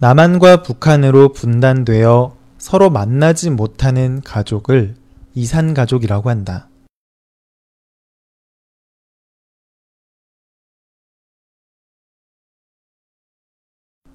남한과 0.00 0.62
북한으로 0.62 1.32
분단되어 1.32 2.36
서로 2.58 2.88
만나지 2.88 3.50
못하는 3.50 4.20
가족을 4.20 4.94
이산가족이라고 5.34 6.30
한다. 6.30 6.68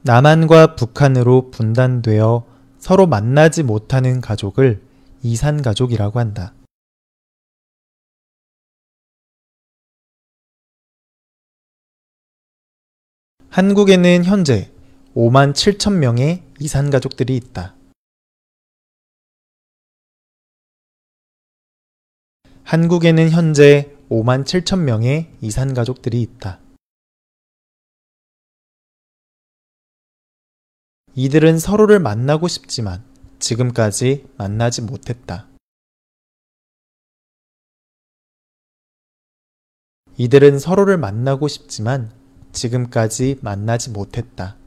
남한과 0.03 0.75
북한으로 0.75 1.51
분단되어 1.51 2.45
서로 2.79 3.05
만나지 3.05 3.63
못하는 3.63 4.21
가족을 4.21 4.81
이산가족이라고 5.21 6.17
한다. 6.17 6.53
한국에는 13.49 14.23
현재 14.23 14.72
5만 15.15 15.53
7천 15.53 15.97
명의 15.99 16.41
이산 16.59 16.89
가족들이 16.89 17.35
있다. 17.35 17.75
한국에는 22.63 23.29
현재 23.29 23.95
5만 24.09 24.43
7천 24.43 24.79
명의 24.79 25.31
이산 25.39 25.75
가족들이 25.75 26.19
있다. 26.23 26.59
이들은 31.13 31.59
서로를 31.59 31.99
만나고 31.99 32.47
싶지만 32.47 33.05
지금까지 33.37 34.25
만나지 34.35 34.81
못했다. 34.81 35.47
이들은 40.17 40.57
서로를 40.57 40.97
만나고 40.97 41.47
싶지만 41.47 42.11
지금까지 42.51 43.37
만나지 43.43 43.91
못했다. 43.91 44.62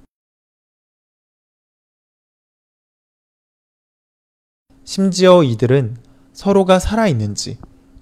심지어 4.89 5.43
이들은 5.43 5.97
서로가 6.33 6.79
살아있는지 6.79 7.59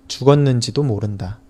죽었는지도 0.07 0.83
모른다. 0.83 1.41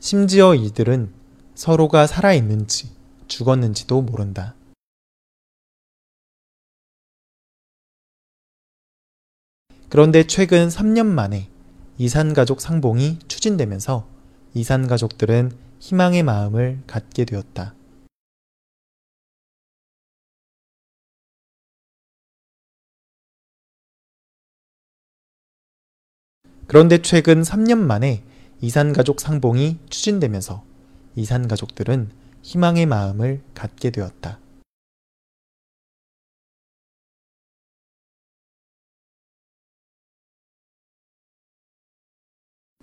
심지어 0.00 0.54
이들은 0.54 1.14
서로가 1.54 2.06
살아있는지 2.06 2.94
죽었는지도 3.26 4.02
모른다. 4.02 4.54
그런데 9.88 10.26
최근 10.26 10.68
3년 10.68 11.06
만에 11.06 11.48
이산가족 11.96 12.60
상봉이 12.60 13.20
추진되면서 13.28 14.06
이산가족들은 14.52 15.56
희망의 15.80 16.22
마음을 16.22 16.82
갖게 16.86 17.24
되었다. 17.24 17.74
그런데 26.72 27.02
최근 27.02 27.42
3년 27.42 27.76
만에 27.76 28.22
이산가족 28.62 29.20
상봉이 29.20 29.80
추진되면서 29.90 30.64
이산가족들은 31.16 32.08
희망의 32.40 32.86
마음을 32.86 33.42
갖게 33.52 33.90
되었다. 33.90 34.38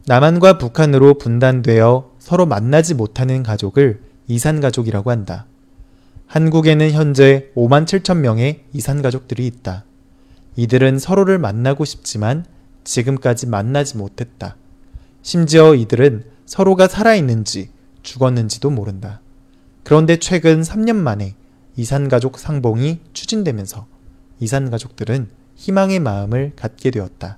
남한과 0.05 0.59
북한으로 0.59 1.15
분단되어 1.15 2.11
서로 2.19 2.45
만나지 2.45 2.93
못하는 2.93 3.41
가족을 3.41 4.03
이산가족이라고 4.27 5.09
한다. 5.09 5.47
한국에는 6.27 6.91
현재 6.91 7.49
5만 7.55 7.85
7천 7.85 8.17
명의 8.19 8.65
이산가족들이 8.71 9.47
있다. 9.47 9.83
이들은 10.57 10.99
서로를 10.99 11.39
만나고 11.39 11.85
싶지만 11.85 12.45
지금까지 12.83 13.47
만나지 13.47 13.97
못했다. 13.97 14.55
심지어 15.21 15.75
이들은 15.75 16.23
서로가 16.45 16.87
살아있는지 16.87 17.69
죽었는지도 18.01 18.69
모른다. 18.69 19.21
그런데 19.83 20.17
최근 20.17 20.61
3년 20.61 20.95
만에 20.95 21.35
이산가족 21.75 22.39
상봉이 22.39 22.99
추진되면서 23.13 23.87
이산가족들은 24.39 25.29
희망의 25.55 25.99
마음을 25.99 26.53
갖게 26.55 26.91
되었다. 26.91 27.37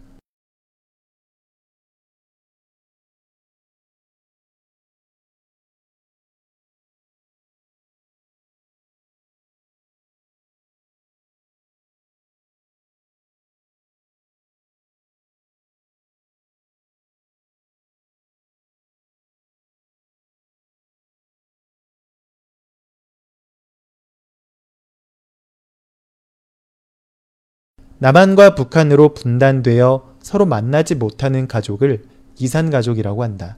남한과 28.02 28.56
북한으로 28.56 29.14
분단되어 29.14 30.16
서로 30.24 30.48
만나지 30.48 30.96
못하는 30.96 31.48
가족을 31.48 32.02
이산 32.40 32.72
가족이라고 32.72 33.22
한다. 33.22 33.58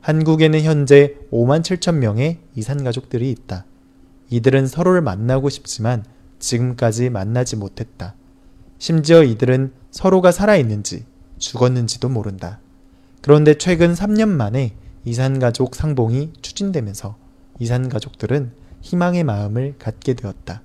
한국에는 0.00 0.62
현재 0.62 1.16
5만 1.30 1.60
7천 1.60 1.96
명의 1.96 2.38
이산 2.54 2.82
가족들이 2.82 3.30
있다. 3.30 3.66
이들은 4.30 4.68
서로를 4.68 5.02
만나고 5.02 5.50
싶지만 5.50 6.02
지금까지 6.38 7.10
만나지 7.10 7.56
못했다. 7.56 8.14
심지어 8.78 9.22
이들은 9.22 9.74
서로가 9.90 10.32
살아있는지 10.32 11.04
죽었는지도 11.36 12.08
모른다. 12.08 12.60
그런데 13.20 13.52
최근 13.58 13.92
3년 13.92 14.30
만에 14.30 14.72
이산 15.04 15.38
가족 15.38 15.74
상봉이 15.74 16.32
추진되면서 16.40 17.16
이산 17.58 17.90
가족들은 17.90 18.52
희망의 18.80 19.24
마음을 19.24 19.74
갖게 19.78 20.14
되었다. 20.14 20.62